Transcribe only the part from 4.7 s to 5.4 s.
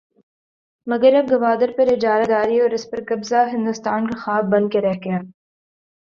کے رہ گیا۔